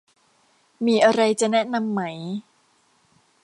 [0.85, 2.01] มีอะไรจะแนะนำไหม